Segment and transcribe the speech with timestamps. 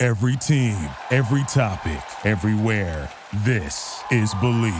[0.00, 0.78] Every team,
[1.10, 3.10] every topic, everywhere.
[3.38, 4.72] This is Believe.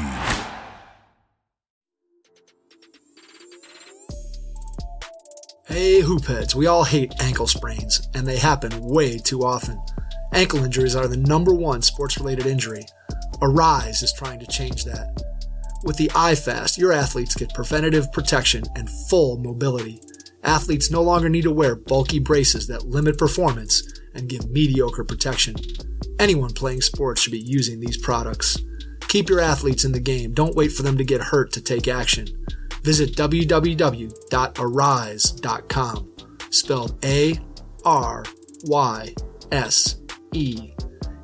[5.67, 9.83] Hey, hoopheads, we all hate ankle sprains, and they happen way too often.
[10.33, 12.85] Ankle injuries are the number one sports related injury.
[13.43, 15.21] Aryse is trying to change that.
[15.83, 20.01] With the iFast, your athletes get preventative protection and full mobility.
[20.45, 23.83] Athletes no longer need to wear bulky braces that limit performance
[24.19, 25.55] and give mediocre protection.
[26.19, 28.59] Anyone playing sports should be using these products.
[29.09, 30.35] Keep your athletes in the game.
[30.35, 32.27] Don't wait for them to get hurt to take action.
[32.83, 34.13] Visit www.aryse.com,
[36.51, 37.39] spelled A
[37.85, 38.25] R
[38.65, 39.15] Y
[39.53, 39.97] S
[40.35, 40.73] E,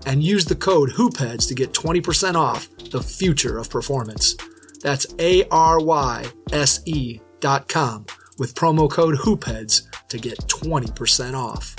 [0.06, 4.36] and use the code HOOPHEADS to get 20% off the future of performance.
[4.80, 8.06] That's A R Y S E dot com
[8.38, 11.76] with promo code HOOPHEADS to get 20% off.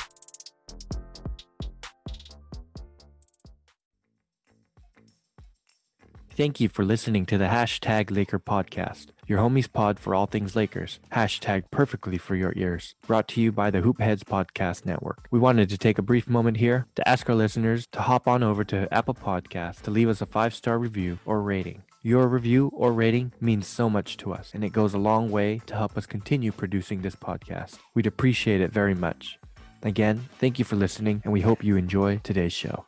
[6.36, 10.54] Thank you for listening to the Hashtag Laker podcast, your homies pod for all things
[10.54, 11.00] Lakers.
[11.14, 12.94] Hashtag perfectly for your ears.
[13.08, 15.30] Brought to you by the Hoopheads Podcast Network.
[15.32, 18.44] We wanted to take a brief moment here to ask our listeners to hop on
[18.44, 21.84] over to Apple Podcasts to leave us a five star review or rating.
[22.02, 25.62] Your review or rating means so much to us, and it goes a long way
[25.68, 27.78] to help us continue producing this podcast.
[27.94, 29.40] We'd appreciate it very much.
[29.84, 32.84] Again, thank you for listening, and we hope you enjoy today's show.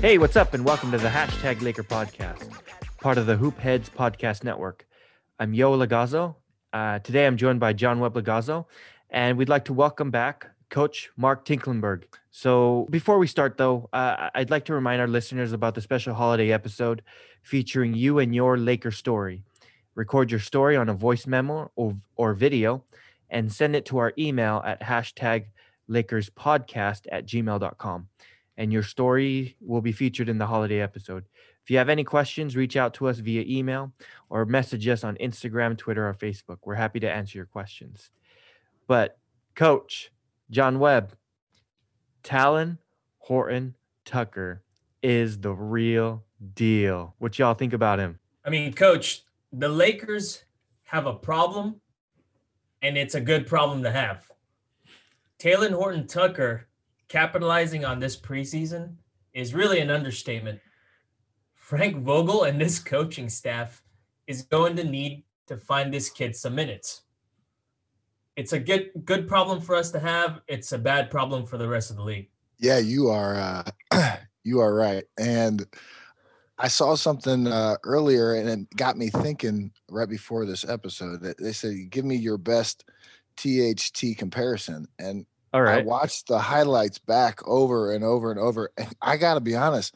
[0.00, 2.48] Hey, what's up, and welcome to the Hashtag Laker podcast,
[3.02, 4.86] part of the Hoop Heads Podcast Network.
[5.38, 6.36] I'm Yo Lagazzo.
[6.72, 8.64] Uh, today I'm joined by John Webb Lagazzo,
[9.10, 12.04] and we'd like to welcome back Coach Mark Tinklenberg.
[12.30, 16.14] So before we start, though, uh, I'd like to remind our listeners about the special
[16.14, 17.02] holiday episode
[17.42, 19.42] featuring you and your Laker story.
[19.94, 22.84] Record your story on a voice memo or, or video
[23.28, 25.48] and send it to our email at hashtag
[25.90, 28.08] LakersPodcast at gmail.com
[28.56, 31.24] and your story will be featured in the holiday episode.
[31.62, 33.92] If you have any questions, reach out to us via email
[34.28, 36.58] or message us on Instagram, Twitter, or Facebook.
[36.64, 38.10] We're happy to answer your questions.
[38.86, 39.18] But,
[39.54, 40.10] Coach
[40.50, 41.14] John Webb,
[42.24, 42.78] Talen
[43.18, 44.62] Horton Tucker
[45.02, 46.24] is the real
[46.54, 47.14] deal.
[47.18, 48.18] What y'all think about him?
[48.44, 50.44] I mean, Coach, the Lakers
[50.84, 51.80] have a problem,
[52.82, 54.26] and it's a good problem to have.
[55.38, 56.66] Talen Horton Tucker
[57.10, 58.94] capitalizing on this preseason
[59.34, 60.60] is really an understatement.
[61.54, 63.82] Frank Vogel and this coaching staff
[64.26, 67.02] is going to need to find this kid some minutes.
[68.36, 70.40] It's a good good problem for us to have.
[70.46, 72.30] It's a bad problem for the rest of the league.
[72.58, 75.04] Yeah, you are uh, you are right.
[75.18, 75.66] And
[76.58, 81.22] I saw something uh, earlier, and it got me thinking right before this episode.
[81.22, 82.84] That they said, "Give me your best
[83.36, 85.80] THT comparison," and All right.
[85.80, 88.70] I watched the highlights back over and over and over.
[88.78, 89.94] And I got to be honest,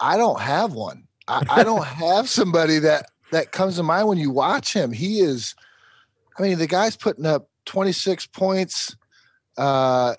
[0.00, 1.04] I don't have one.
[1.28, 4.90] I, I don't have somebody that that comes to mind when you watch him.
[4.92, 5.54] He is,
[6.38, 8.96] I mean, the guy's putting up 26 points,
[9.58, 10.14] uh,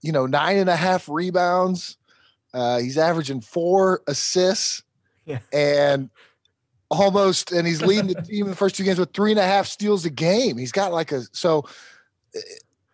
[0.00, 1.98] you know, nine and a half rebounds.
[2.54, 4.82] Uh, he's averaging four assists
[5.26, 5.40] Yeah.
[5.52, 6.08] and
[6.90, 9.44] almost, and he's leading the team in the first two games with three and a
[9.46, 10.56] half steals a game.
[10.56, 11.64] He's got like a, so
[12.34, 12.40] eh,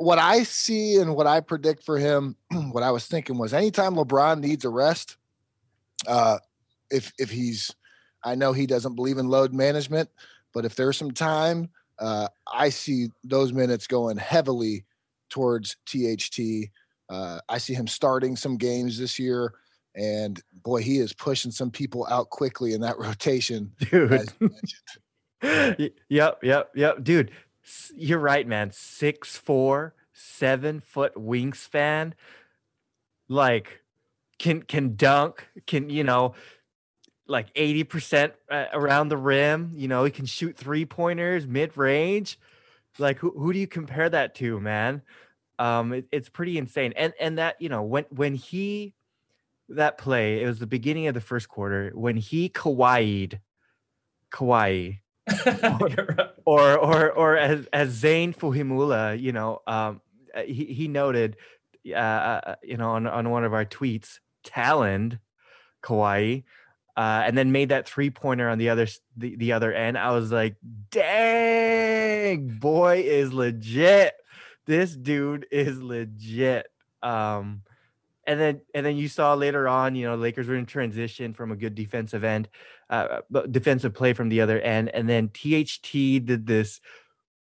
[0.01, 2.35] what I see and what I predict for him,
[2.73, 5.19] what I was thinking was anytime LeBron needs a rest,
[6.07, 6.39] uh,
[6.91, 7.75] if if he's,
[8.25, 10.09] I know he doesn't believe in load management,
[10.55, 11.69] but if there's some time,
[11.99, 14.87] uh, I see those minutes going heavily
[15.29, 16.71] towards THT.
[17.11, 19.53] Uh, I see him starting some games this year,
[19.95, 23.73] and boy, he is pushing some people out quickly in that rotation.
[23.91, 24.13] Dude.
[24.13, 25.91] as you mentioned.
[26.11, 27.03] Yep, yep, yep.
[27.03, 27.31] Dude,
[27.97, 28.71] you're right, man.
[28.73, 32.13] Six four, seven foot wingspan.
[33.29, 33.83] Like
[34.39, 36.35] can can dunk, can you know,
[37.27, 39.71] like 80% uh, around the rim.
[39.75, 42.39] You know, he can shoot three pointers mid range.
[42.99, 45.03] Like, who, who do you compare that to, man?
[45.59, 46.93] Um, it, it's pretty insane.
[46.97, 48.95] And and that you know when when he
[49.69, 53.41] that play, it was the beginning of the first quarter when he Kawhi'd
[54.33, 54.99] Kawhi.
[56.51, 60.01] or or or as as Zane Fuhimula, you know, um,
[60.35, 61.37] uh, he he noted,
[61.89, 65.21] uh, uh, you know, on on one of our tweets, Talon
[65.81, 66.43] Kawhi,
[66.97, 69.97] uh, and then made that three pointer on the other the, the other end.
[69.97, 70.57] I was like,
[70.91, 74.15] dang, boy is legit.
[74.67, 76.67] This dude is legit.
[77.01, 77.63] Um,
[78.27, 81.51] and then and then you saw later on, you know, Lakers were in transition from
[81.51, 82.49] a good defensive end,
[82.89, 83.21] uh,
[83.51, 86.81] defensive play from the other end, and then THT did this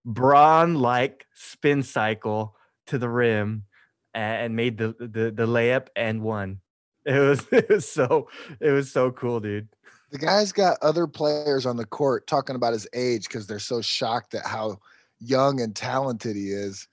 [0.05, 2.55] Bron like spin cycle
[2.87, 3.65] to the rim
[4.13, 6.59] and made the the, the layup and won.
[7.05, 8.29] It was it was so
[8.59, 9.67] it was so cool, dude.
[10.11, 13.81] The guy's got other players on the court talking about his age because they're so
[13.81, 14.79] shocked at how
[15.19, 16.87] young and talented he is.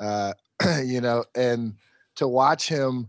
[0.00, 0.32] Uh,
[0.84, 1.74] you know, and
[2.16, 3.08] to watch him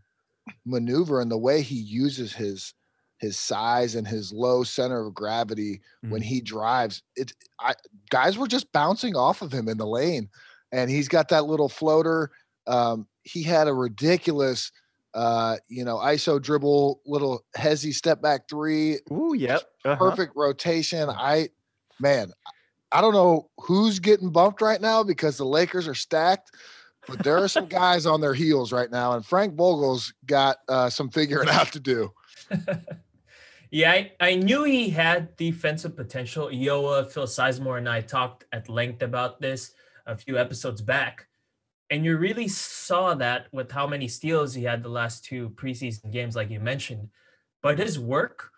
[0.65, 2.74] maneuver and the way he uses his
[3.19, 6.12] his size and his low center of gravity mm-hmm.
[6.12, 7.74] when he drives it I,
[8.09, 10.30] guys were just bouncing off of him in the lane
[10.71, 12.31] and he's got that little floater
[12.68, 14.71] um, he had a ridiculous
[15.15, 19.00] uh, you know, ISO dribble, little hezzy step back three.
[19.12, 19.63] Ooh, yep.
[19.86, 19.95] Uh-huh.
[19.95, 21.09] Perfect rotation.
[21.09, 21.50] I,
[22.01, 22.33] man,
[22.91, 26.51] I don't know who's getting bumped right now because the Lakers are stacked,
[27.07, 30.89] but there are some guys on their heels right now, and Frank Vogel's got uh,
[30.89, 32.11] some figuring out to do.
[33.71, 36.47] yeah, I, I knew he had defensive potential.
[36.47, 39.73] Ioa, Phil Sizemore, and I talked at length about this
[40.05, 41.27] a few episodes back.
[41.89, 46.11] And you really saw that with how many steals he had the last two preseason
[46.11, 47.09] games, like you mentioned.
[47.61, 48.49] But his work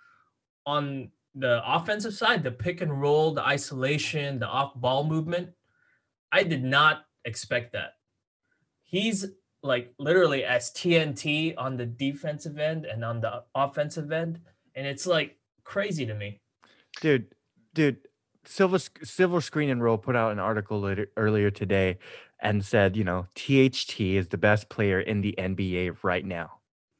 [0.65, 5.49] on the offensive side, the pick and roll, the isolation, the off ball movement,
[6.31, 7.96] I did not expect that.
[8.87, 9.27] He's
[9.61, 14.39] like literally as TNT on the defensive end and on the offensive end.
[14.75, 16.39] And it's like crazy to me.
[17.01, 17.27] Dude,
[17.73, 17.97] dude,
[18.45, 21.97] Silver Silver Screen and Roll put out an article later, earlier today
[22.39, 26.53] and said, you know, THT is the best player in the NBA right now.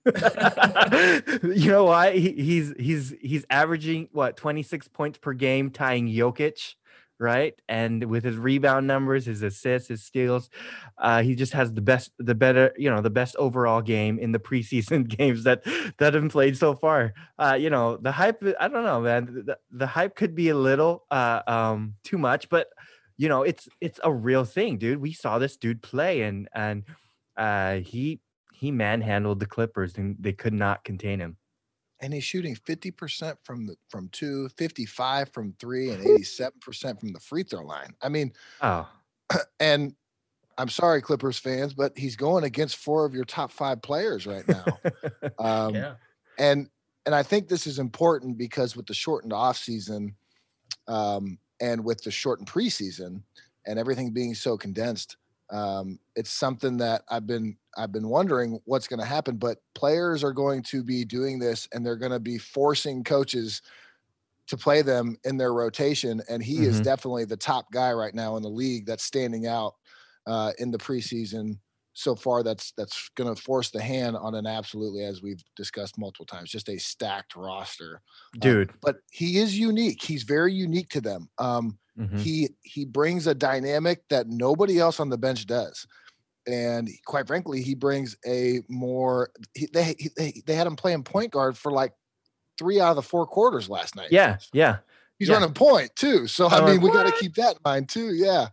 [1.44, 2.14] you know why?
[2.14, 6.76] He, he's he's he's averaging what 26 points per game, tying Jokic,
[7.20, 7.54] right?
[7.68, 10.50] And with his rebound numbers, his assists, his steals,
[10.98, 14.32] uh, he just has the best, the better, you know, the best overall game in
[14.32, 15.64] the preseason games that
[15.98, 17.14] that have played so far.
[17.38, 18.44] Uh, you know, the hype.
[18.60, 19.44] I don't know, man.
[19.46, 22.68] The, the hype could be a little uh, um, too much, but
[23.18, 25.00] you know, it's it's a real thing, dude.
[25.00, 26.84] We saw this dude play, and and
[27.36, 28.22] uh, he
[28.54, 31.38] he manhandled the Clippers, and they could not contain him.
[32.00, 37.20] And he's shooting 50% from the from two, 55 from three, and 87% from the
[37.20, 37.94] free throw line.
[38.02, 38.88] I mean, oh,
[39.60, 39.96] and
[40.58, 44.48] I'm sorry, Clippers fans, but he's going against four of your top five players right
[44.48, 44.66] now.
[45.40, 45.94] um, yeah.
[46.40, 46.70] And
[47.06, 50.14] and I think this is important because with the shortened offseason
[50.88, 53.22] um, and with the shortened preseason
[53.66, 55.16] and everything being so condensed,
[55.50, 59.38] um, it's something that I've been I've been wondering what's going to happen.
[59.38, 63.62] But players are going to be doing this, and they're going to be forcing coaches
[64.48, 66.22] to play them in their rotation.
[66.30, 66.66] And he mm-hmm.
[66.66, 69.76] is definitely the top guy right now in the league that's standing out
[70.26, 71.58] uh, in the preseason
[71.98, 75.98] so far that's that's going to force the hand on an absolutely as we've discussed
[75.98, 78.02] multiple times just a stacked roster
[78.36, 82.18] um, dude but he is unique he's very unique to them um mm-hmm.
[82.18, 85.88] he he brings a dynamic that nobody else on the bench does
[86.46, 91.32] and quite frankly he brings a more he, they, they they had him playing point
[91.32, 91.94] guard for like
[92.58, 94.78] three out of the four quarters last night yeah yeah
[95.20, 95.36] he's yeah.
[95.36, 98.48] running point too so i mean we got to keep that in mind too yeah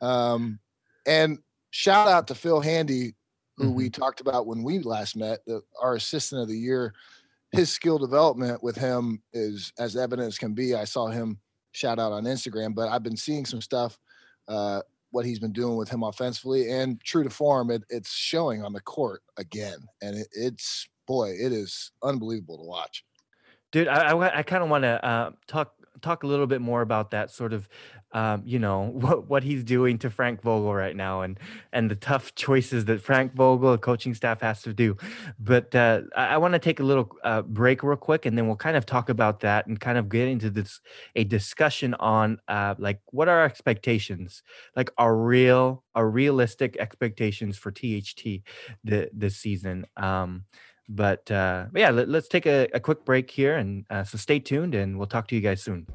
[0.00, 0.58] um
[1.06, 1.38] and
[1.74, 3.14] shout out to Phil Handy,
[3.56, 3.74] who mm-hmm.
[3.74, 6.94] we talked about when we last met, the, our assistant of the year.
[7.52, 10.74] His skill development with him is as evident as can be.
[10.74, 11.38] I saw him
[11.74, 13.98] shout out on Instagram, but I've been seeing some stuff,
[14.48, 18.64] uh, what he's been doing with him offensively, and true to form, it, it's showing
[18.64, 23.04] on the court again, and it, it's boy, it is unbelievable to watch.
[23.72, 26.82] Dude, I I, I kind of want to uh, talk talk a little bit more
[26.82, 27.68] about that sort of
[28.12, 31.38] um, you know what what he's doing to Frank Vogel right now and
[31.72, 34.96] and the tough choices that Frank Vogel, the coaching staff, has to do.
[35.38, 38.46] But uh, I, I want to take a little uh, break real quick, and then
[38.46, 40.80] we'll kind of talk about that and kind of get into this
[41.16, 44.42] a discussion on uh, like what are our expectations,
[44.76, 48.42] like our real, our realistic expectations for THT
[48.84, 49.86] the, this season.
[49.96, 50.44] Um,
[50.88, 53.56] But, uh, but yeah, let, us take a, a, quick break here.
[53.56, 55.86] And uh, so stay tuned and we'll talk to you guys soon.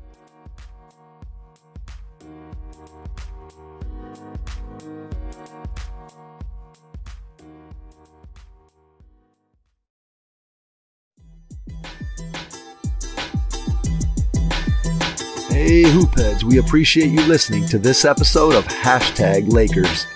[15.70, 20.08] Hey, Hoopheads, we appreciate you listening to this episode of Hashtag Lakers.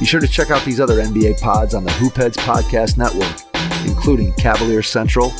[0.00, 3.36] Be sure to check out these other NBA pods on the Hoopheads Podcast Network,
[3.84, 5.32] including Cavalier Central,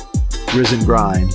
[0.56, 1.30] and Grind,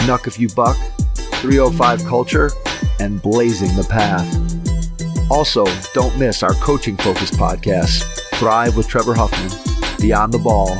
[0.00, 0.76] Nuck If You Buck,
[1.14, 2.50] 305 Culture,
[2.98, 4.26] and Blazing the Path.
[5.30, 8.02] Also, don't miss our coaching focused podcasts
[8.34, 9.50] Thrive with Trevor Huffman,
[10.00, 10.74] Beyond the Ball,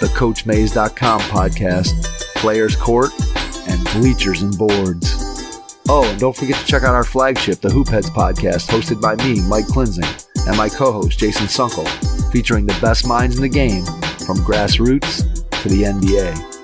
[0.00, 1.92] the CoachMaze.com podcast,
[2.36, 3.10] Players Court,
[3.68, 5.60] and Bleachers and Boards.
[5.88, 9.46] Oh, and don't forget to check out our flagship, the Hoopheads podcast, hosted by me,
[9.48, 11.86] Mike Klinzing, and my co-host, Jason Sunkel,
[12.32, 13.84] featuring the best minds in the game
[14.24, 15.22] from grassroots
[15.62, 16.54] to the NBA.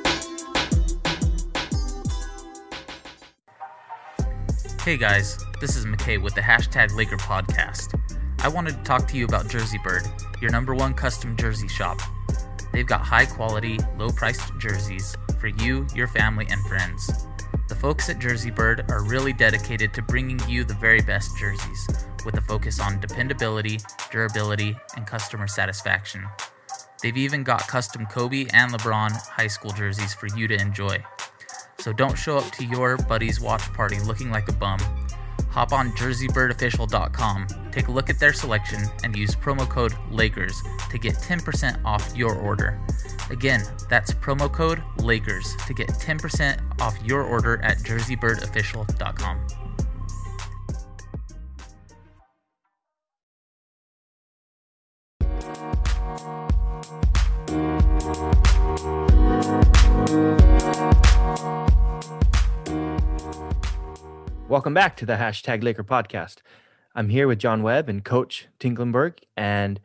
[4.81, 8.01] Hey guys, this is McKay with the hashtag Laker podcast.
[8.43, 10.07] I wanted to talk to you about Jersey Bird,
[10.41, 12.01] your number one custom jersey shop.
[12.73, 17.27] They've got high quality, low priced jerseys for you, your family, and friends.
[17.69, 22.07] The folks at Jersey Bird are really dedicated to bringing you the very best jerseys,
[22.25, 26.25] with a focus on dependability, durability, and customer satisfaction.
[27.03, 31.03] They've even got custom Kobe and LeBron high school jerseys for you to enjoy.
[31.79, 34.79] So don't show up to your buddy's watch party looking like a bum.
[35.51, 40.55] Hop on jerseybirdofficial.com, take a look at their selection, and use promo code LAKERS
[40.91, 42.81] to get 10% off your order.
[43.31, 49.40] Again, that's promo code LAKERS to get 10% off your order at jerseybirdofficial.com.
[64.51, 66.39] Welcome back to the hashtag Laker podcast.
[66.97, 69.79] I'm here with John Webb and Coach Tinklenberg, and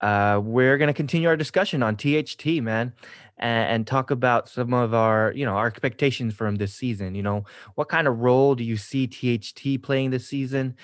[0.00, 2.92] uh, we're going to continue our discussion on THT, man,
[3.38, 7.14] and, and, talk about some of our, you know, our expectations for him this season.
[7.14, 7.44] You know,
[7.76, 10.74] what kind of role do you see THT playing this season,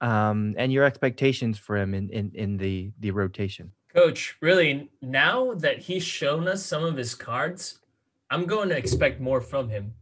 [0.00, 3.70] um, and your expectations for him in, in in the the rotation?
[3.94, 7.78] Coach, really, now that he's shown us some of his cards,
[8.28, 9.94] I'm going to expect more from him.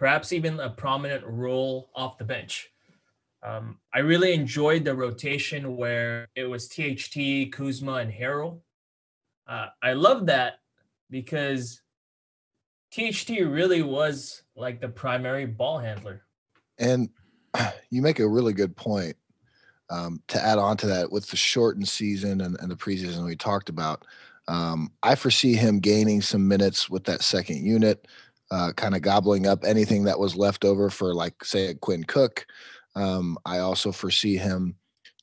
[0.00, 2.70] Perhaps even a prominent role off the bench.
[3.42, 8.60] Um, I really enjoyed the rotation where it was THT, Kuzma, and Harrell.
[9.46, 10.60] Uh, I love that
[11.10, 11.82] because
[12.92, 16.22] THT really was like the primary ball handler.
[16.78, 17.10] And
[17.90, 19.16] you make a really good point
[19.90, 23.36] um, to add on to that with the shortened season and, and the preseason we
[23.36, 24.06] talked about.
[24.48, 28.08] Um, I foresee him gaining some minutes with that second unit,
[28.50, 32.46] uh, kind of gobbling up anything that was left over for, like, say, Quinn Cook.
[32.96, 34.76] Um, I also foresee him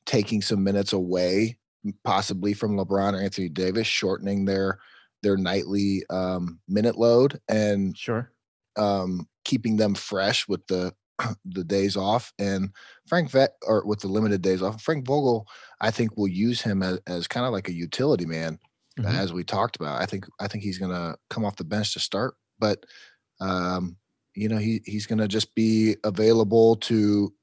[0.06, 1.58] taking some minutes away,
[2.04, 4.80] possibly from LeBron or Anthony Davis, shortening their
[5.24, 8.32] their nightly um, minute load and sure
[8.78, 10.94] um, keeping them fresh with the
[11.46, 12.32] the days off.
[12.40, 12.70] And
[13.08, 15.48] Frank Vet or with the limited days off, Frank Vogel,
[15.82, 18.60] I think will use him as, as kind of like a utility man,
[19.00, 19.08] mm-hmm.
[19.08, 20.02] as we talked about.
[20.02, 22.86] I think I think he's gonna come off the bench to start, but
[23.40, 23.98] um,
[24.36, 27.34] you know he he's gonna just be available to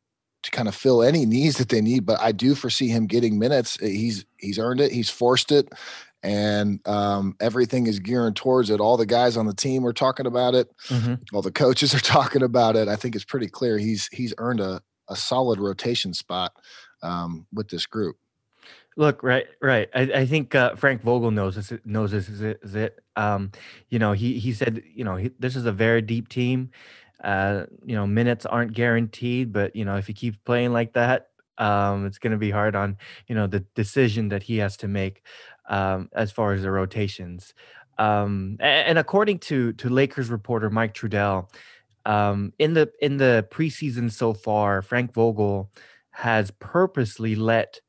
[0.45, 2.07] to kind of fill any needs that they need.
[2.07, 3.79] But I do foresee him getting minutes.
[3.83, 4.93] Eh, he's he's earned it.
[4.93, 5.69] He's forced it,
[6.23, 8.81] and um, everything is gearing towards it.
[8.81, 10.69] All the guys on the team are talking about it.
[10.89, 11.15] Mm-hmm.
[11.33, 12.89] All the coaches are talking about it.
[12.89, 16.53] I think it's pretty clear he's he's earned a a solid rotation spot
[17.03, 18.17] um, with this group.
[18.97, 19.89] Look, right, right.
[19.95, 21.73] I, I think uh, Frank Vogel knows this.
[21.85, 22.61] Knows this is it.
[22.63, 23.01] Is it.
[23.17, 23.51] Um,
[23.89, 26.71] you know, he he said, you know, he, this is a very deep team.
[27.23, 31.29] Uh, you know, minutes aren't guaranteed, but you know, if he keeps playing like that,
[31.59, 32.97] um, it's going to be hard on
[33.27, 35.23] you know the decision that he has to make
[35.69, 37.55] um, as far as the rotations.
[37.99, 41.49] Um, and, and, according to to Lakers reporter Mike Trudell,
[42.07, 45.71] um, in the in the preseason so far, Frank Vogel
[46.11, 47.81] has purposely let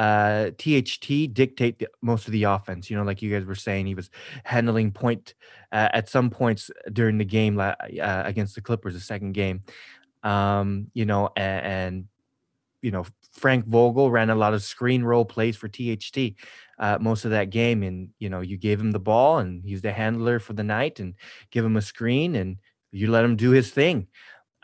[0.00, 2.88] uh, THT dictate the, most of the offense.
[2.88, 4.08] You know, like you guys were saying, he was
[4.44, 5.34] handling point
[5.72, 9.62] uh, at some points during the game uh, against the Clippers, the second game.
[10.22, 12.04] Um, you know, and, and,
[12.82, 16.32] you know Frank Vogel ran a lot of screen roll plays for THT
[16.78, 19.82] uh, most of that game, and you know you gave him the ball and he's
[19.82, 21.12] the handler for the night, and
[21.50, 22.56] give him a screen and
[22.90, 24.06] you let him do his thing.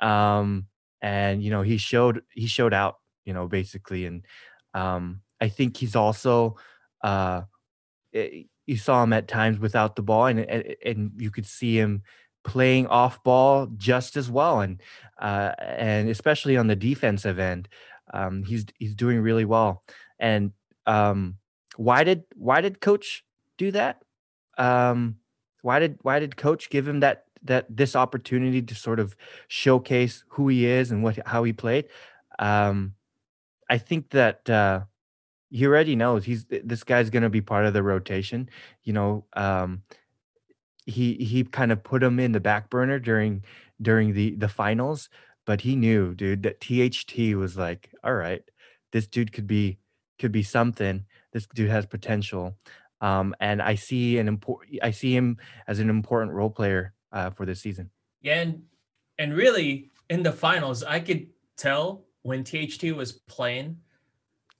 [0.01, 0.67] Um,
[1.03, 4.25] and you know he showed he showed out, you know, basically, and
[4.73, 6.57] um, I think he's also
[7.03, 7.43] uh,
[8.15, 12.03] eh, you saw him at times without the ball, and and you could see him
[12.45, 14.81] playing off ball just as well, and
[15.19, 17.69] uh, and especially on the defensive end,
[18.13, 19.83] um, he's he's doing really well.
[20.19, 20.53] And
[20.87, 21.37] um,
[21.77, 23.25] why did why did coach
[23.59, 24.03] do that?
[24.59, 25.17] Um,
[25.63, 29.17] why did why did coach give him that that this opportunity to sort of
[29.49, 31.87] showcase who he is and what how he played?
[32.39, 32.95] Um,
[33.69, 34.83] I think that uh,
[35.51, 38.49] he already knows he's this guy's going to be part of the rotation.
[38.83, 39.83] You know, um,
[40.87, 43.45] he he kind of put him in the back burner during
[43.81, 45.09] during the the finals,
[45.45, 48.43] but he knew, dude, that THT was like, all right,
[48.93, 49.79] this dude could be
[50.19, 51.05] could be something.
[51.33, 52.57] This dude has potential.
[53.01, 57.31] Um, and I see an important I see him as an important role player uh,
[57.31, 57.91] for this season.
[58.23, 58.63] Yeah, and
[59.19, 63.79] and really in the finals, I could tell when THT was playing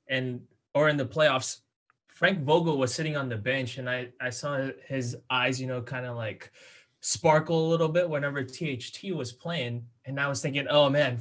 [0.09, 0.43] and
[0.77, 1.61] or in the playoffs,
[2.09, 5.81] Frank Vogel was sitting on the bench and I, I saw his eyes, you know,
[5.81, 6.53] kind of like
[7.01, 9.87] sparkle a little bit whenever THT was playing.
[10.05, 11.19] And I was thinking, oh man,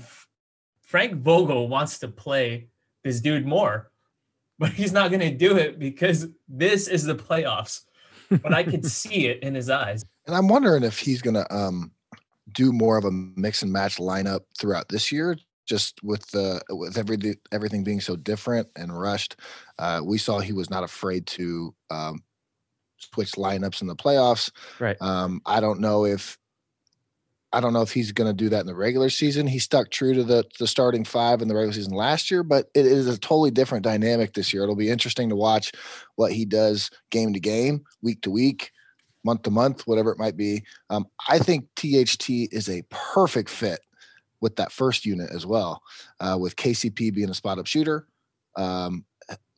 [0.82, 2.68] Frank Vogel wants to play
[3.06, 3.92] this dude more,
[4.60, 7.86] but he's not going to do it because this is the playoffs.
[8.30, 10.04] But I could see it in his eyes.
[10.28, 11.92] And I'm wondering if he's going to um,
[12.52, 16.98] do more of a mix and match lineup throughout this year just with the with
[16.98, 19.36] everything everything being so different and rushed,
[19.80, 22.24] uh, we saw he was not afraid to um,
[22.98, 24.52] switch lineups in the playoffs.
[24.80, 24.98] Right.
[25.02, 26.38] Um, I don't know if
[27.56, 29.48] I don't know if he's going to do that in the regular season.
[29.48, 32.68] He stuck true to the the starting five in the regular season last year, but
[32.74, 34.64] it is a totally different dynamic this year.
[34.64, 35.72] It'll be interesting to watch
[36.16, 38.72] what he does game to game, week to week,
[39.24, 40.64] month to month, whatever it might be.
[40.90, 43.80] Um, I think THT is a perfect fit
[44.46, 45.82] with that first unit as well,
[46.20, 48.08] uh, with KCP being a spot up shooter,
[48.56, 49.04] um,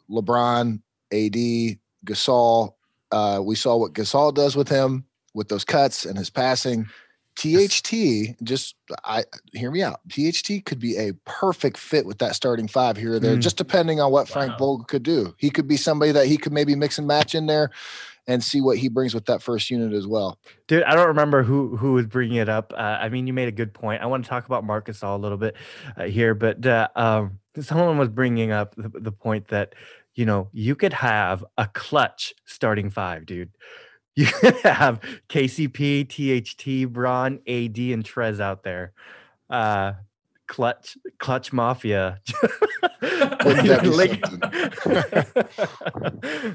[0.10, 0.80] LeBron,
[1.12, 2.74] AD, Gasol.
[3.12, 5.04] Uh, we saw what Gasol does with him
[5.34, 6.88] with those cuts and his passing.
[7.36, 10.00] THT, just I hear me out.
[10.08, 13.42] THT could be a perfect fit with that starting five here or there, mm.
[13.42, 14.58] just depending on what Frank wow.
[14.58, 15.36] Vogel could do.
[15.38, 17.72] He could be somebody that he could maybe mix and match in there
[18.28, 20.38] and see what he brings with that first unit as well.
[20.68, 22.74] Dude, I don't remember who who was bringing it up.
[22.76, 24.02] Uh, I mean, you made a good point.
[24.02, 25.56] I want to talk about Marc Gasol a little bit
[25.96, 29.74] uh, here, but uh, um, someone was bringing up the, the point that
[30.16, 33.52] you know you could have a clutch starting five, dude.
[34.18, 38.94] You could have KCP, THT, Bron, AD, and Trez out there.
[39.48, 39.94] Uh,
[40.48, 42.20] clutch clutch mafia.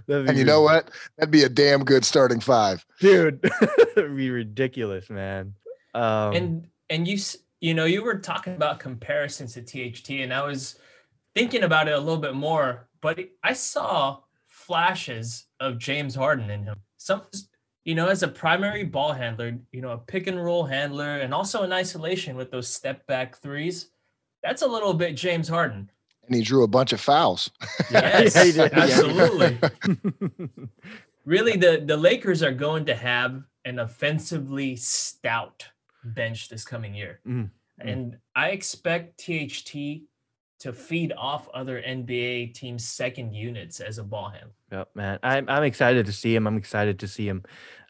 [0.08, 0.90] And you know what?
[1.16, 2.84] That'd be a damn good starting five.
[3.00, 3.40] Dude
[3.96, 5.54] it'd be ridiculous man.
[5.94, 7.18] Um, and and you
[7.60, 10.76] you know you were talking about comparisons to tht and i was
[11.34, 16.64] thinking about it a little bit more but i saw flashes of james harden in
[16.64, 16.76] him.
[16.96, 17.22] Some
[17.84, 21.34] you know, as a primary ball handler, you know, a pick and roll handler, and
[21.34, 23.90] also in isolation with those step back threes,
[24.42, 25.90] that's a little bit James Harden.
[26.26, 27.50] And he drew a bunch of fouls.
[27.90, 29.58] Yes, yeah, absolutely.
[31.24, 35.66] really, the, the Lakers are going to have an offensively stout
[36.04, 37.20] bench this coming year.
[37.26, 37.50] Mm.
[37.78, 40.02] And I expect THT
[40.62, 44.52] to feed off other NBA teams' second units as a ball handler.
[44.70, 45.18] Yep, man.
[45.24, 46.46] I'm I'm excited to see him.
[46.46, 47.42] I'm excited to see him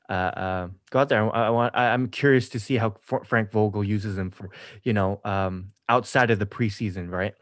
[0.09, 1.37] uh, uh, go out there.
[1.37, 1.77] I, I want.
[1.77, 4.51] I, am curious to see how Frank Vogel uses him for
[4.85, 7.35] you know um, outside of the preseason, right?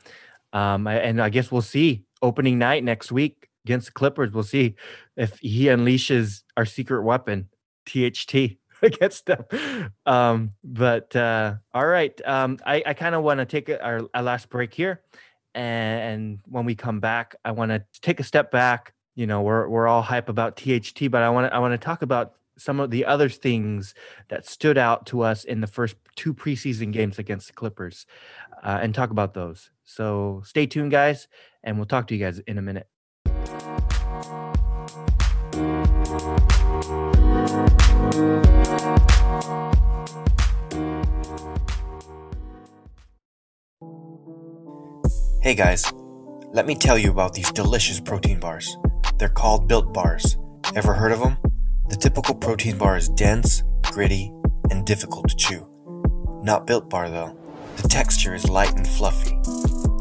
[0.53, 4.33] Um, and I guess we'll see opening night next week against the Clippers.
[4.33, 4.75] We'll see
[5.17, 7.49] if he unleashes our secret weapon,
[7.87, 8.59] THT.
[8.83, 9.45] against them.
[10.07, 14.23] Um, but uh, all right, um, I, I kind of want to take our, our,
[14.23, 15.03] last break here,
[15.55, 18.95] and, when we come back, I want to take a step back.
[19.15, 22.03] You know, we're we're all hype about THT, but I want I want to talk
[22.03, 23.95] about some of the other things
[24.29, 28.07] that stood out to us in the first two preseason games against the Clippers,
[28.63, 29.71] uh, and talk about those.
[29.85, 31.29] So stay tuned, guys,
[31.63, 32.87] and we'll talk to you guys in a minute.
[38.11, 38.17] Hey
[45.55, 45.85] guys,
[46.53, 48.77] let me tell you about these delicious protein bars.
[49.19, 50.37] They're called Built Bars.
[50.75, 51.37] Ever heard of them?
[51.89, 54.33] The typical protein bar is dense, gritty,
[54.73, 55.69] and difficult to chew.
[56.43, 57.37] Not Built Bar though.
[57.77, 59.39] The texture is light and fluffy,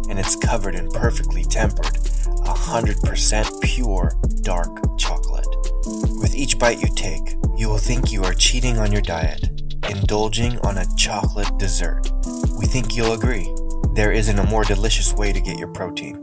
[0.10, 5.46] and it's covered in perfectly tempered, 100% pure dark chocolate.
[6.20, 9.44] With each bite you take, you will think you are cheating on your diet,
[9.90, 12.10] indulging on a chocolate dessert.
[12.58, 13.54] We think you'll agree.
[13.96, 16.16] There isn't a more delicious way to get your protein.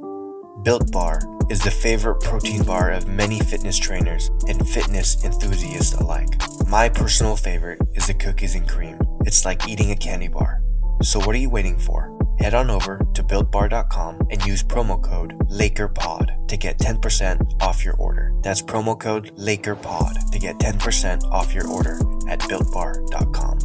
[0.62, 1.20] Built Bar
[1.50, 6.40] is the favorite protein bar of many fitness trainers and fitness enthusiasts alike.
[6.68, 8.98] My personal favorite is the cookies and cream.
[9.26, 10.62] It's like eating a candy bar.
[11.02, 12.15] So what are you waiting for?
[12.38, 17.96] Head on over to builtbar.com and use promo code LakerPod to get 10% off your
[17.96, 18.32] order.
[18.42, 23.58] That's promo code LakerPod to get 10% off your order at builtbar.com.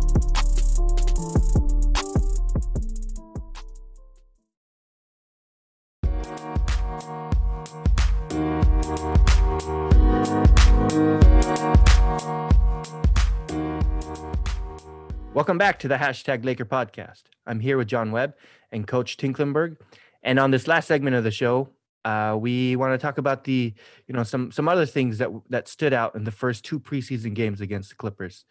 [15.34, 17.24] Welcome back to the hashtag Laker podcast.
[17.48, 18.36] I'm here with John Webb
[18.72, 19.78] and Coach Tinklenberg.
[20.24, 21.70] And on this last segment of the show,
[22.06, 23.74] uh, we want to talk about the,
[24.08, 27.34] you know, some some other things that that stood out in the first two preseason
[27.34, 28.46] games against the Clippers.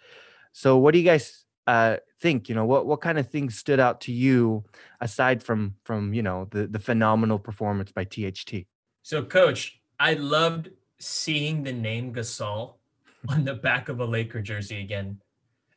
[0.52, 2.48] So, what do you guys uh, think?
[2.48, 4.64] You know, what what kind of things stood out to you
[5.00, 8.66] aside from from you know the the phenomenal performance by THT?
[9.02, 12.74] So, Coach, I loved seeing the name Gasol
[13.28, 15.20] on the back of a Laker jersey again.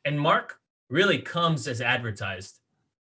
[0.04, 0.58] And Marc
[0.90, 2.60] really comes as advertised.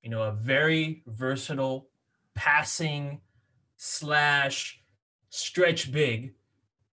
[0.05, 1.89] You know, a very versatile
[2.35, 3.23] passing
[3.79, 4.83] slash
[5.31, 6.35] stretch big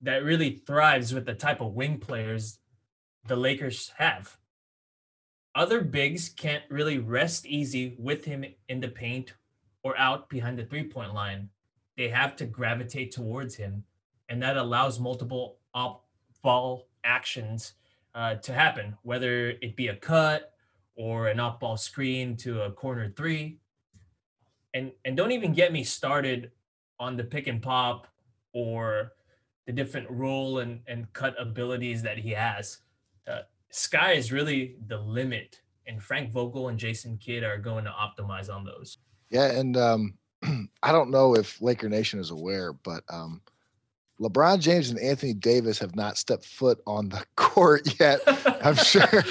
[0.02, 2.60] that really thrives with the type of wing players
[3.28, 4.38] the Lakers have.
[5.54, 9.34] Other bigs can't really rest easy with him in the paint
[9.84, 11.50] or out behind the three point line.
[11.98, 13.84] They have to gravitate towards him,
[14.30, 16.00] and that allows multiple off
[16.42, 17.74] ball actions
[18.16, 20.54] uh, to happen, whether it be a cut,
[20.96, 23.60] or an off ball screen to a corner three.
[24.74, 26.52] And and don't even get me started
[27.00, 28.08] on the pick and pop
[28.54, 29.14] or
[29.66, 32.80] the different roll and, and cut abilities that he has.
[33.28, 37.92] Uh, sky is really the limit, and Frank Vogel and Jason Kidd are going to
[37.92, 38.98] optimize on those.
[39.30, 40.14] Yeah, and um,
[40.84, 43.42] I don't know if Laker Nation is aware, but um,
[44.22, 48.20] LeBron James and Anthony Davis have not stepped foot on the court yet.
[48.64, 49.02] I'm sure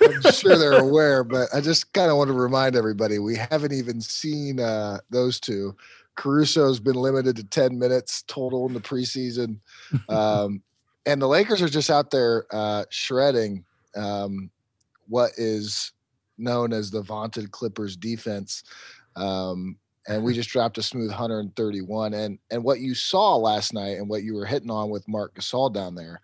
[0.00, 3.72] I'm sure they're aware, but I just kind of want to remind everybody we haven't
[3.72, 5.76] even seen uh, those two.
[6.16, 9.58] Caruso's been limited to 10 minutes total in the preseason.
[10.08, 10.62] Um,
[11.06, 13.64] and the Lakers are just out there uh, shredding
[13.96, 14.50] um,
[15.08, 15.92] what is
[16.36, 18.62] known as the vaunted Clippers defense.
[19.16, 19.76] Um,
[20.08, 22.14] and we just dropped a smooth 131.
[22.14, 25.34] And and what you saw last night and what you were hitting on with Marc
[25.34, 26.20] Gasol down there,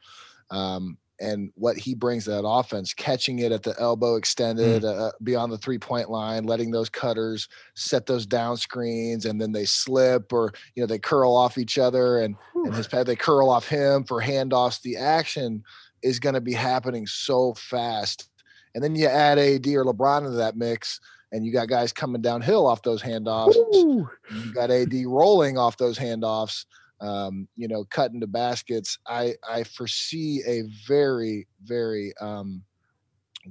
[0.50, 5.00] um, and what he brings to that offense, catching it at the elbow extended mm.
[5.00, 9.52] uh, beyond the three point line, letting those cutters set those down screens, and then
[9.52, 13.16] they slip or you know they curl off each other, and and his pad they
[13.16, 14.80] curl off him for handoffs.
[14.80, 15.62] The action
[16.02, 18.28] is going to be happening so fast,
[18.74, 21.00] and then you add AD or LeBron into that mix
[21.36, 23.54] and you got guys coming downhill off those handoffs.
[23.54, 24.08] You
[24.54, 26.64] got AD rolling off those handoffs.
[26.98, 28.98] Um, you know, cutting the baskets.
[29.06, 32.62] I I foresee a very very um,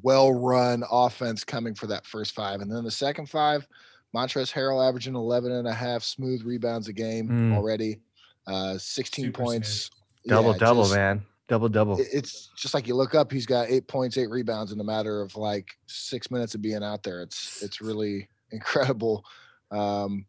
[0.02, 3.68] well run offense coming for that first five, and then the second five.
[4.16, 7.54] Montrezl Harrell averaging 11 and a half smooth rebounds a game mm.
[7.54, 8.00] already.
[8.48, 9.90] Uh, 16 Super points.
[10.26, 11.98] Double yeah, double, just, man double double.
[12.00, 15.22] It's just like you look up, he's got eight points, eight rebounds in a matter
[15.22, 17.22] of like six minutes of being out there.
[17.22, 19.26] It's it's really incredible.
[19.72, 20.26] Um,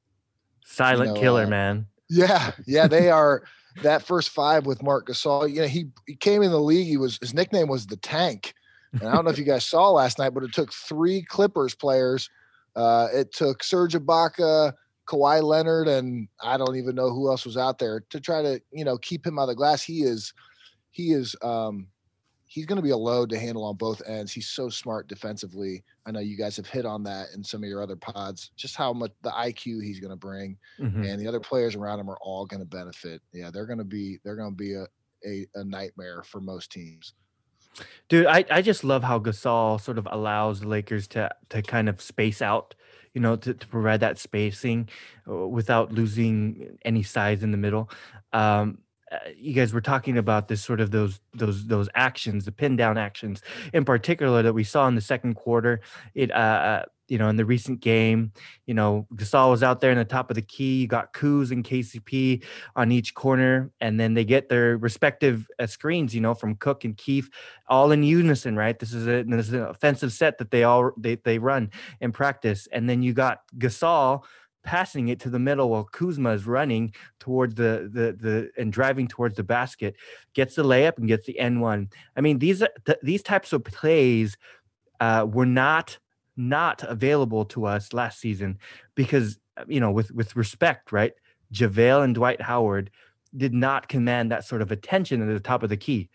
[0.64, 1.86] Silent you know, killer, uh, man.
[2.08, 3.44] Yeah, yeah, they are.
[3.82, 6.86] that first five with Marc Gasol, you know, he, he came in the league.
[6.86, 8.54] He was his nickname was the Tank,
[8.92, 11.74] and I don't know if you guys saw last night, but it took three Clippers
[11.74, 12.30] players.
[12.74, 14.72] Uh, it took Serge Ibaka,
[15.06, 18.60] Kawhi Leonard, and I don't even know who else was out there to try to
[18.72, 19.82] you know keep him out of the glass.
[19.82, 20.32] He is
[20.96, 21.88] he is um,
[22.46, 24.32] he's going to be a load to handle on both ends.
[24.32, 25.84] He's so smart defensively.
[26.06, 28.76] I know you guys have hit on that in some of your other pods, just
[28.76, 31.02] how much the IQ he's going to bring, mm-hmm.
[31.02, 33.20] and the other players around him are all going to benefit.
[33.34, 34.86] Yeah, they're going to be they're going to be a,
[35.26, 37.12] a, a nightmare for most teams.
[38.08, 41.90] Dude, I, I just love how Gasol sort of allows the Lakers to to kind
[41.90, 42.74] of space out,
[43.12, 44.88] you know, to, to provide that spacing
[45.28, 47.90] uh, without losing any size in the middle.
[48.32, 48.78] Um,
[49.36, 52.98] you guys were talking about this sort of those those those actions, the pin down
[52.98, 55.80] actions in particular that we saw in the second quarter.
[56.14, 58.32] It uh, uh you know in the recent game,
[58.66, 60.80] you know Gasol was out there in the top of the key.
[60.80, 62.42] You got Kuz and KCP
[62.74, 66.14] on each corner, and then they get their respective uh, screens.
[66.14, 67.28] You know from Cook and Keith,
[67.68, 68.56] all in unison.
[68.56, 71.70] Right, this is a this is an offensive set that they all they they run
[72.00, 74.24] in practice, and then you got Gasol
[74.66, 79.08] passing it to the middle while Kuzma is running towards the the the and driving
[79.08, 79.96] towards the basket,
[80.34, 81.88] gets the layup and gets the N one.
[82.16, 84.36] I mean these th- these types of plays
[85.00, 85.98] uh, were not
[86.36, 88.58] not available to us last season
[88.94, 91.12] because uh, you know with with respect, right?
[91.54, 92.90] JaVale and Dwight Howard
[93.36, 96.10] did not command that sort of attention at the top of the key.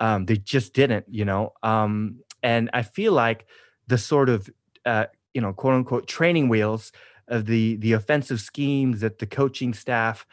[0.00, 1.52] Um, they just didn't, you know.
[1.62, 3.46] Um, and I feel like
[3.86, 4.50] the sort of
[4.84, 6.92] uh, you know quote unquote training wheels
[7.28, 10.26] of the the offensive schemes that the coaching staff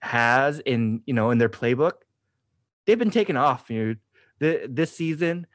[0.00, 1.92] has in you know in their playbook,
[2.86, 3.70] they've been taken off.
[3.70, 3.94] You know,
[4.38, 5.46] the, this season,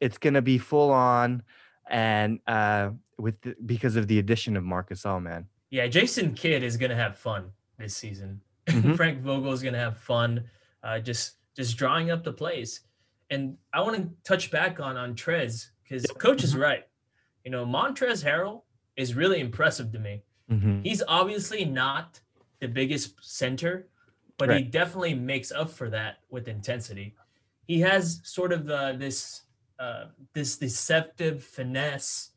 [0.00, 1.42] it's going to be full on,
[1.88, 5.46] and uh, with the, because of the addition of Marc Gasol, man.
[5.70, 8.40] Yeah, Jason Kidd is going to have fun this season.
[8.66, 8.94] Mm-hmm.
[8.94, 10.42] Frank Vogel is going to have fun,
[10.82, 12.80] uh, just just drawing up the plays.
[13.30, 16.84] And I want to touch back on on Trez because Coach is right.
[17.44, 18.62] You know, Montrezl Harrell
[18.96, 20.24] is really impressive to me.
[20.50, 20.84] Mhm.
[20.84, 22.20] He's obviously not
[22.60, 23.88] the biggest center,
[24.38, 27.14] but he definitely makes up for that with intensity.
[27.66, 29.42] He has sort of uh, this
[29.78, 32.30] uh, this deceptive finesse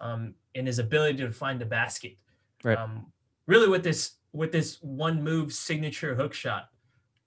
[0.00, 2.16] um, in his ability to find the basket.
[2.62, 2.78] Right.
[2.78, 3.12] Um,
[3.46, 6.68] really, with this with this one move signature hook shot,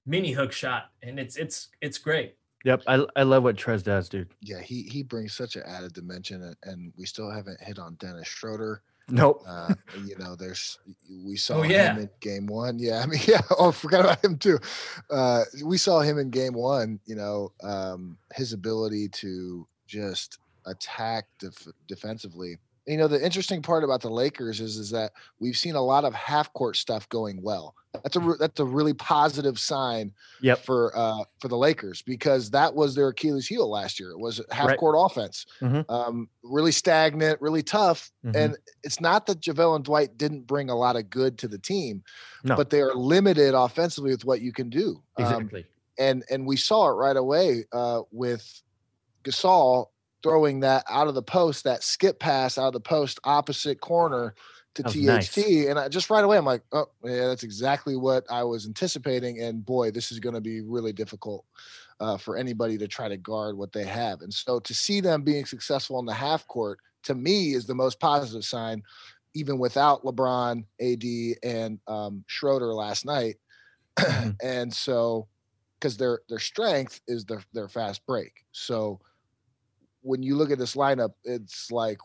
[0.05, 2.35] mini hook shot, and it's it's it's great.
[2.63, 4.33] Yep, I I love what Trez does, dude.
[4.41, 7.95] Yeah, he he brings such an added dimension, and, and we still haven't hit on
[7.95, 8.83] Dennis Schroeder.
[9.09, 9.43] Nope.
[9.47, 9.73] Uh,
[10.05, 10.79] you know, there's
[11.25, 11.93] we saw yeah.
[11.93, 12.77] him in game one.
[12.77, 13.41] Yeah, I mean, yeah.
[13.57, 14.59] Oh, forgot about him too.
[15.09, 16.99] Uh, we saw him in game one.
[17.05, 22.57] You know, um, his ability to just attack def- defensively.
[22.87, 26.05] You know, the interesting part about the Lakers is is that we've seen a lot
[26.05, 27.75] of half court stuff going well.
[28.03, 30.59] That's a that's a really positive sign Yep.
[30.59, 34.11] for uh for the Lakers because that was their Achilles heel last year.
[34.11, 34.79] It was half Right.
[34.79, 35.45] court offense.
[35.61, 35.83] Mhm.
[35.89, 38.09] Um, really stagnant, really tough.
[38.23, 38.35] Mhm.
[38.35, 41.57] And it's not that JaVale and Dwight didn't bring a lot of good to the
[41.59, 42.03] team,
[42.43, 42.55] No.
[42.55, 45.01] but they are limited offensively with what you can do.
[45.17, 45.65] Um, Exactly.
[45.97, 48.61] and and we saw it right away uh, with
[49.25, 49.87] Gasol
[50.23, 54.33] throwing that out of the post, that skip pass out of the post opposite corner
[54.75, 55.37] to THT, nice.
[55.37, 59.41] and I, just right away I'm like, oh yeah, that's exactly what I was anticipating.
[59.41, 61.45] And boy, this is going to be really difficult
[61.99, 64.21] uh, for anybody to try to guard what they have.
[64.21, 67.73] And so to see them being successful in the half court to me is the
[67.73, 68.83] most positive sign,
[69.33, 73.37] even without LeBron, AD, and um, Schroeder last night.
[73.97, 74.35] Mhm.
[74.43, 75.27] and so
[75.79, 78.45] because their their strength is their their fast break.
[78.51, 78.99] So
[80.07, 81.99] when you look at this lineup, it's like,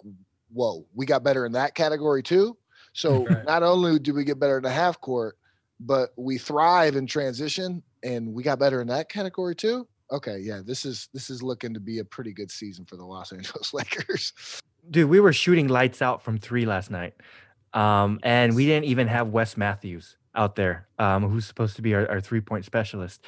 [0.52, 2.56] whoa, we got better in that category too.
[2.92, 3.44] So Right.
[3.44, 5.38] not only do we get better in the half court,
[5.80, 9.86] but we thrive in transition, and we got better in that category too.
[10.10, 13.04] Okay, yeah, this is this is looking to be a pretty good season for the
[13.04, 14.32] Los Angeles Lakers.
[14.90, 17.14] Dude, we were shooting lights out from three last night.
[17.72, 21.94] Um, and we didn't even have Wes Matthews out there, um, who's supposed to be
[21.94, 23.24] our, our three point specialist.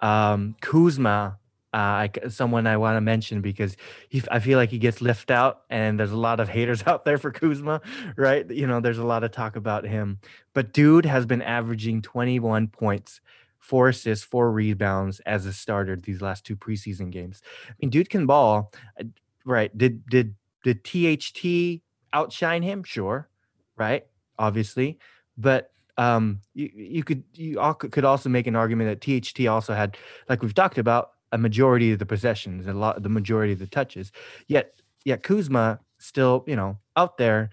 [0.00, 1.38] Um, Kuzma,
[1.74, 3.76] uh, I, someone I want to mention because
[4.08, 7.04] he, I feel like he gets left out, and there's a lot of haters out
[7.04, 7.80] there for Kuzma,
[8.16, 8.48] right?
[8.50, 10.18] You know, there's a lot of talk about him,
[10.52, 13.20] but dude has been averaging 21 points,
[13.58, 17.40] four assists, four rebounds as a starter these last two preseason games.
[17.68, 19.04] I mean, dude can ball, uh,
[19.44, 19.76] right?
[19.76, 21.82] Did did did THT
[22.12, 22.84] outshine him?
[22.84, 23.28] Sure,
[23.76, 24.06] right?
[24.38, 24.98] Obviously,
[25.38, 29.96] but um, you you could you could also make an argument that THT also had,
[30.28, 33.58] like we've talked about, a majority of the possessions, a lot, of the majority of
[33.58, 34.12] the touches.
[34.46, 37.50] Yet, yet Kuzma still, you know, out there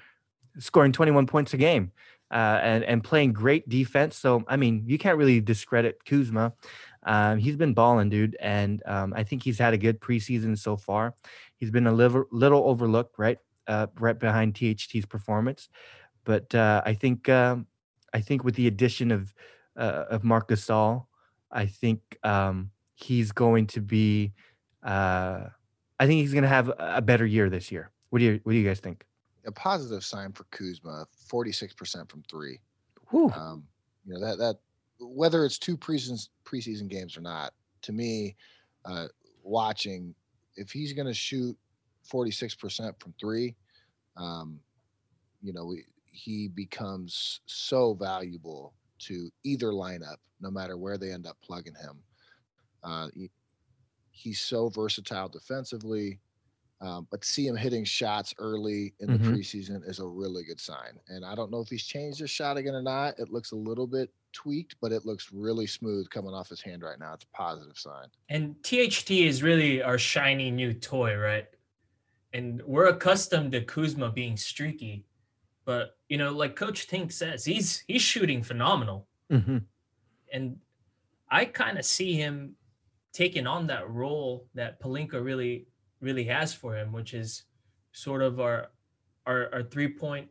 [0.60, 1.92] scoring 21 points a game.
[2.32, 6.54] Uh, and and playing great defense, so I mean you can't really discredit Kuzma.
[7.02, 10.78] Um, he's been balling, dude, and um, I think he's had a good preseason so
[10.78, 11.16] far.
[11.58, 15.70] He's been a little little overlooked, right, uh, right behind THT's performance,
[16.24, 17.66] but uh, I think um,
[18.14, 19.34] I think with the addition of
[19.76, 21.06] uh, of Marc Gasol,
[21.52, 22.70] I think um,
[23.02, 24.34] he's going to be.
[24.84, 25.46] Uh,
[26.00, 27.92] I think he's going to have a better year this year.
[28.10, 29.06] What do you What do you guys think?
[29.46, 32.60] A positive sign for Kuzma, forty six percent from three.
[33.10, 33.32] Whew.
[33.36, 33.64] Um,
[34.06, 34.56] you know that that
[35.00, 38.36] whether it's two preseason preseason games or not, to me,
[38.86, 39.08] uh,
[39.44, 40.14] watching
[40.56, 41.58] if he's going to shoot
[42.04, 43.56] forty six percent from three,
[44.18, 44.60] um,
[45.42, 51.26] you know we, he becomes so valuable to either lineup, no matter where they end
[51.26, 52.00] up plugging him.
[52.84, 53.30] Uh, he,
[54.12, 56.20] he's so versatile defensively.
[56.82, 59.34] Um, but to see him hitting shots early in the Mhm.
[59.34, 60.98] preseason is a really good sign.
[61.10, 63.20] And I don't know if he's changed his shot again or not.
[63.20, 66.84] It looks a little bit tweaked, but it looks really smooth coming off his hand
[66.84, 67.14] right now.
[67.14, 68.08] It's a positive sign.
[68.30, 71.48] And THT is really our shiny new toy, right?
[72.32, 75.06] And we're accustomed to Kuzma being streaky,
[75.66, 79.10] but you know, like Coach Tink says, he's he's shooting phenomenal.
[79.30, 79.58] hmm
[80.32, 80.62] and
[81.30, 82.56] I kind of see him
[83.14, 85.68] taking on that role that Pelinka really
[86.02, 87.44] really has for him, which is
[87.92, 88.72] sort of our
[89.26, 90.30] our, our three point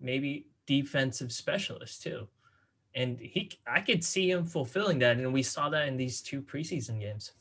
[0.00, 2.28] maybe defensive specialist too.
[2.96, 6.42] and he I could see him fulfilling that, and we saw that in these two
[6.42, 7.32] preseason games.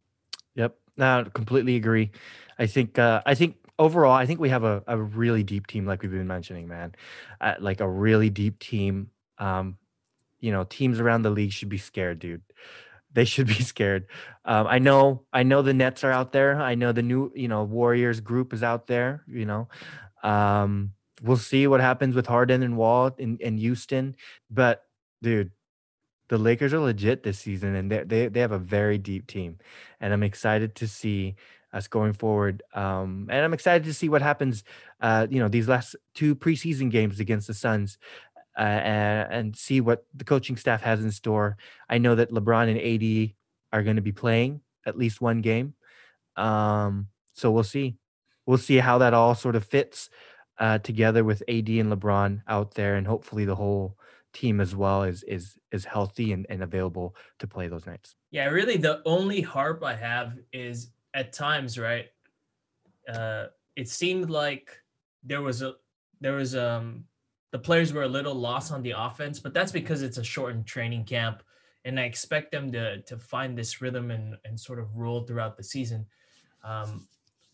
[0.55, 2.11] Yep, no, completely agree.
[2.59, 5.85] I think uh, I think overall, I think we have a, a really deep team,
[5.85, 6.93] like we've been mentioning, man.
[7.41, 9.09] Uh, like a really deep team.
[9.37, 9.77] Um,
[10.39, 12.41] you know, teams around the league should be scared, dude.
[13.15, 14.07] They should be scared.
[14.43, 16.61] Um, I know, I know the Nets are out there.
[16.61, 19.23] I know the new, you know, Warriors group is out there.
[19.27, 19.67] You know,
[20.21, 20.91] um,
[21.23, 24.15] we'll see what happens with Harden and Wall in, in Houston.
[24.51, 24.83] But
[25.23, 25.51] dude,
[26.27, 29.59] the Lakers are legit this season, and they they they have a very deep team,
[30.01, 31.35] and I'm excited to see
[31.71, 32.63] us going forward.
[32.73, 34.63] Um, and I'm excited to see what happens.
[34.99, 37.97] Uh, you know, these last two preseason games against the Suns,
[38.57, 41.57] uh, and, and see what the coaching staff has in store.
[41.89, 43.35] I know that LeBron and AD
[43.73, 45.73] are going to be playing at least one game,
[46.35, 47.97] um, so we'll see.
[48.45, 50.09] We'll see how that all sort of fits
[50.59, 53.97] uh, together with AD and LeBron out there, and hopefully the whole
[54.35, 58.15] team as well is is is healthy and, and available to play those nights.
[58.31, 62.07] Yeah, really the only harp I have is at times, right?
[63.11, 64.77] Uh it seemed like
[65.23, 65.75] there was a
[66.19, 67.05] there was um
[67.55, 70.65] the players were a little lost on the offense, but that's because it's a shortened
[70.65, 71.41] training camp.
[71.85, 75.55] And I expect them to to find this rhythm and, and sort of roll throughout
[75.55, 76.05] the season.
[76.65, 77.07] Um,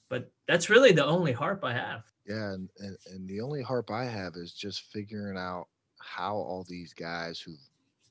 [0.10, 2.04] but that's really the only harp I have.
[2.26, 5.68] Yeah, and, and, and the only harp I have is just figuring out
[6.00, 7.54] how all these guys who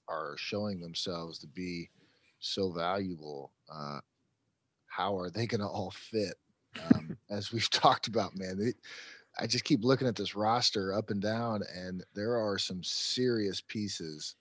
[0.06, 1.90] are showing themselves to be
[2.38, 3.98] so valuable, uh,
[4.86, 6.34] how are they going to all fit?
[6.94, 8.74] Um, as we've talked about, man, they,
[9.38, 13.60] I just keep looking at this roster up and down, and there are some serious
[13.60, 14.34] pieces.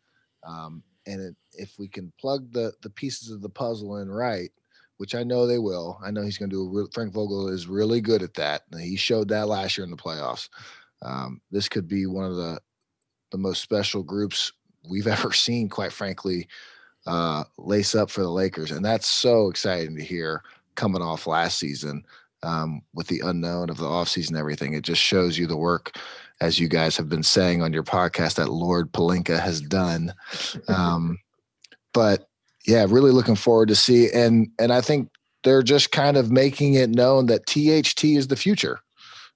[0.44, 4.52] Um, and it, if we can plug the the pieces of the puzzle in right,
[4.98, 6.80] which I know they will, I know he's going to do.
[6.80, 8.64] A Frank Vogel is really good at that.
[8.78, 10.50] He showed that last year in the playoffs.
[11.02, 12.60] Um, this could be one of the
[13.32, 14.52] the most special groups
[14.88, 16.48] we've ever seen, quite frankly,
[17.06, 18.72] uh, lace up for the Lakers.
[18.72, 20.44] And that's so exciting to hear
[20.76, 22.04] coming off last season
[22.44, 24.74] um, with the unknown of the offseason everything.
[24.74, 25.98] It just shows you the work,
[26.42, 30.14] as you guys have been saying on your podcast, that Lord Pelinka has done.
[30.68, 31.18] Um,
[31.94, 32.30] but
[32.66, 34.12] yeah, really looking forward to see.
[34.12, 35.10] And and I think
[35.44, 38.80] they're just kind of making it known that THT is the future.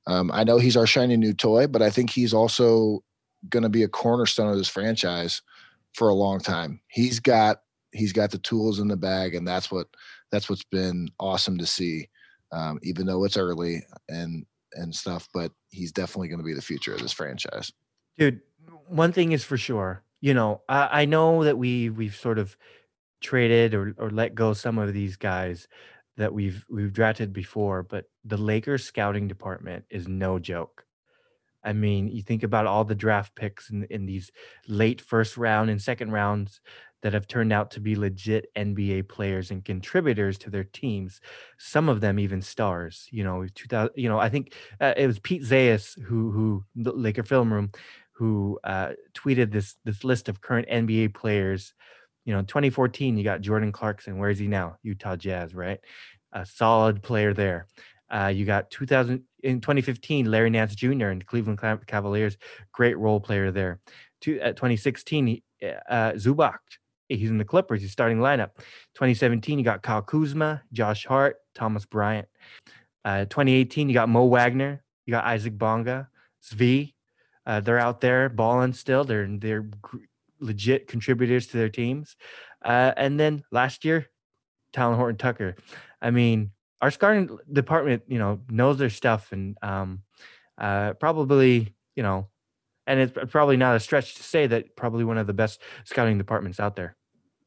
[0.06, 3.04] Um, I know he's our shiny new toy, but I think he's also
[3.50, 5.42] going to be a cornerstone of this franchise
[5.94, 6.82] for a long time.
[6.88, 7.62] He's got
[7.92, 9.88] he's got the tools in the bag, and that's what
[10.32, 12.10] that's what's been awesome to see.
[12.54, 16.62] Um, even though it's early and and stuff, but he's definitely going to be the
[16.62, 17.72] future of this franchise.
[18.18, 18.42] Dude,
[18.88, 20.04] one thing is for sure.
[20.22, 22.56] You know, I, I know that we we've sort of
[23.22, 25.68] traded or or let go some of these guys
[26.18, 30.86] that we've we've drafted before, but the Lakers scouting department is no joke.
[31.64, 34.32] I mean, you think about all the draft picks in, in these
[34.68, 36.60] late first round and second rounds
[37.04, 41.22] that have turned out to be legit NBA players and contributors to their teams.
[41.60, 43.08] Some of them even stars.
[43.12, 43.92] You know, 2000.
[43.96, 47.70] You know, I think uh, it was Pete Zayas who who the Laker Film Room
[48.14, 51.74] who uh, tweeted this this list of current NBA players.
[52.26, 54.18] You know, 2014, you got Jordan Clarkson.
[54.18, 54.78] Where is he now?
[54.82, 55.80] Utah Jazz, right?
[56.32, 57.68] A solid player there.
[58.10, 61.08] Uh, you got 2000 in 2015, Larry Nance Jr.
[61.08, 62.38] and Cleveland Cavaliers,
[62.72, 63.80] great role player there.
[64.22, 65.42] To, at 2016,
[65.90, 66.60] uh, Zubac,
[67.18, 68.56] he's in the Clippers, he's starting lineup.
[68.96, 72.28] 2017, you got Kyle Kuzma, Josh Hart, Thomas Bryant.
[73.06, 76.10] Uh, 2018, you got Mo Wagner, you got Isaac Bonga,
[76.44, 76.94] Svi.
[77.46, 79.04] Uh, they're out there balling still.
[79.04, 79.66] They're they're
[80.40, 82.16] legit contributors to their teams.
[82.64, 84.10] Uh, and then last year,
[84.74, 85.56] Talen Horton Tucker.
[86.02, 90.04] I mean, our scouting department, you know, knows their stuff and um,
[90.58, 92.28] uh, probably, you know,
[92.86, 96.18] and it's probably not a stretch to say that probably one of the best scouting
[96.18, 96.96] departments out there.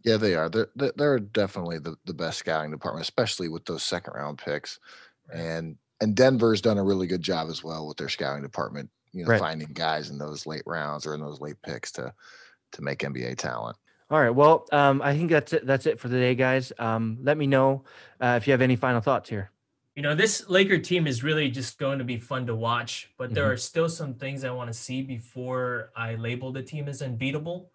[0.07, 0.49] Yeah, they are.
[0.49, 4.79] They're they're definitely the, the best scouting department, especially with those second round picks.
[5.35, 8.89] And and Denver's done a really good job as well with their scouting department.
[9.13, 9.41] You know, right.
[9.41, 12.15] finding guys in those late rounds or in those late picks to
[12.73, 13.77] to make NBA talent.
[14.09, 14.31] All right.
[14.31, 15.67] Well, um, I think that's it.
[15.67, 16.73] That's it for the day, guys.
[16.79, 17.83] Um, let me know
[18.21, 19.51] uh, if you have any final thoughts here.
[19.97, 23.35] You know, this Laker team is really just going to be fun to watch, but
[23.35, 23.55] there mm-hmm.
[23.55, 27.71] are still some things I want to see before I label the team as unbeatable.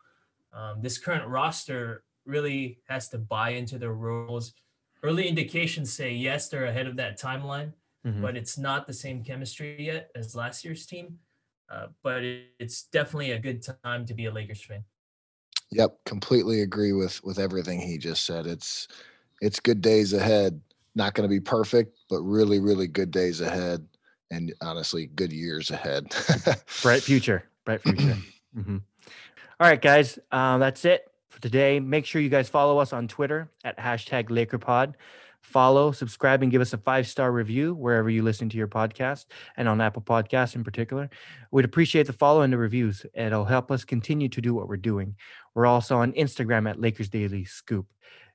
[0.54, 4.54] Um, this current roster really has to buy into their roles.
[5.04, 7.74] Early indications say yes, they're ahead of that timeline,
[8.06, 8.22] mm-hmm.
[8.22, 11.18] but it's not the same chemistry yet as last year's team.
[11.70, 14.84] Uh, but it, it's definitely a good time to be a Lakers fan.
[15.72, 18.46] Yep, completely agree with with everything he just said.
[18.46, 18.90] It's
[19.42, 20.60] it's good days ahead.
[20.96, 23.88] Not going to be perfect, but really, really good days ahead,
[24.32, 26.14] and honestly, good years ahead.
[26.82, 28.18] bright future, bright future.
[28.58, 28.78] mm-hmm.
[29.62, 31.80] All right, guys, um, that's it for today.
[31.80, 34.94] Make sure you guys follow us on Twitter at hashtag LakerPod.
[35.42, 39.26] Follow, subscribe, and give us a five star review wherever you listen to your podcast
[39.58, 41.10] and on Apple Podcasts in particular.
[41.50, 43.06] We'd appreciate the follow and the reviews.
[43.16, 45.16] It'll help us continue to do what we're doing.
[45.56, 47.88] We're also on Instagram at Lakers Daily Scoop.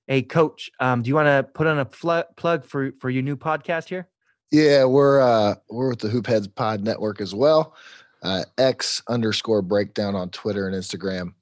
[0.09, 3.36] Hey, Coach, um, do you want to put on a plug for for your new
[3.36, 4.09] podcast here?
[4.51, 7.74] Yeah, we're uh we're with the Hoop Heads Pod Network as well.
[8.22, 11.34] Uh, X underscore breakdown on Twitter and Instagram.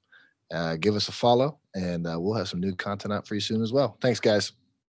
[0.53, 3.41] Uh, give us a follow, and uh, we'll have some new content out for you
[3.41, 3.97] soon as well.
[4.01, 4.51] Thanks, guys.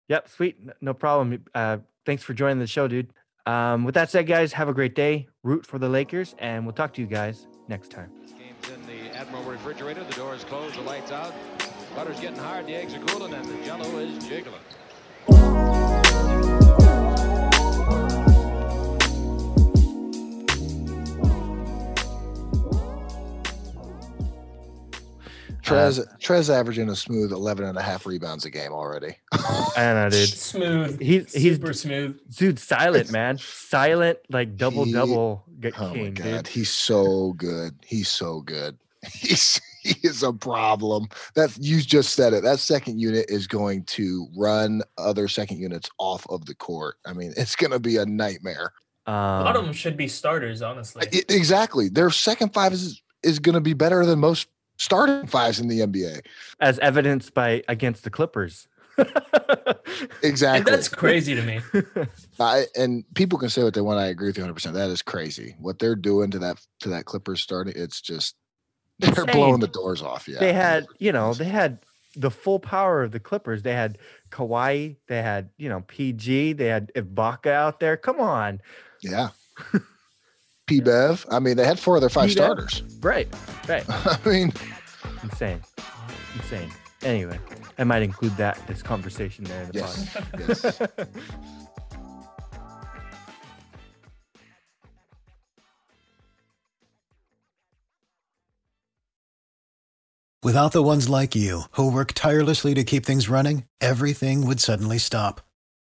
[0.09, 0.59] Yep, sweet.
[0.81, 1.45] No problem.
[1.55, 3.13] Uh, thanks for joining the show, dude.
[3.47, 5.29] Um, with that said, guys, have a great day.
[5.43, 8.11] Root for the Lakers, and we'll talk to you guys next time.
[8.39, 10.05] Game's in the Admiral refrigerator.
[10.05, 10.77] The door is closed.
[10.77, 11.35] The lights out.
[11.95, 12.67] Butter's getting hard.
[12.67, 14.61] The eggs are cooling, and the Jello is jiggling.
[25.71, 29.17] Trez Trez averaging a smooth 11 and a half rebounds a game already.
[29.33, 30.29] I know, dude.
[30.51, 31.01] Smooth.
[31.01, 32.19] He's he's super smooth.
[32.37, 36.47] dude, silent man, silent like double He- double get oh my god, dude.
[36.49, 37.75] he's so good.
[37.85, 38.79] He's so good.
[39.15, 41.09] He's he is a problem.
[41.35, 42.43] That you just said it.
[42.43, 46.97] That second unit is going to run other second units off of the court.
[47.07, 48.75] I mean, it's going to be a nightmare.
[49.07, 51.07] A lot of Um, them should be starters, honestly.
[51.11, 51.89] I- exactly.
[51.89, 54.49] Their second five is is going to be better than most
[54.81, 56.23] starting fives in the NBA.
[56.59, 58.67] as evidenced by against the Clippers.
[60.23, 60.59] Exactly.
[60.59, 61.61] And that's crazy to me.
[62.41, 63.99] I, and people can say what they want.
[63.99, 64.55] I agree with you 100.
[64.55, 65.57] percent That is crazy.
[65.59, 68.37] What they're doing to that to that Clippers starting, it's just
[68.99, 69.27] they're Insane.
[69.33, 70.29] blowing the doors off.
[70.29, 71.81] Yeah, they had, you know, they had
[72.15, 73.63] the full power of the Clippers.
[73.63, 73.99] They had
[74.31, 77.97] Kawhi, they had, you know, PG, they had Ibaka out there.
[77.97, 78.61] Come on.
[79.03, 79.31] yeah.
[80.71, 81.27] P Bev.
[81.33, 82.45] I mean, they had four of their five P-Bev.
[82.45, 82.83] starters.
[83.01, 83.29] Right.
[83.69, 83.85] Right.
[83.89, 84.53] I mean,
[85.25, 85.61] Insane.
[86.37, 86.71] Insane.
[87.03, 87.41] Anyway,
[87.77, 90.27] I might include that this conversation there in the yes, pod.
[90.39, 90.81] yes.
[100.43, 104.99] Without the ones like you, who work tirelessly to keep things running, everything would suddenly
[104.99, 105.41] stop.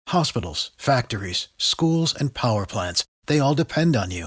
[0.09, 4.27] Hospitals, factories, schools, and power plants, they all depend on you.